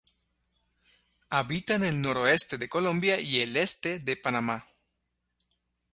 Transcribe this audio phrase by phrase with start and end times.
[1.29, 4.65] Habita en el noroeste de Colombia y el este de Panamá.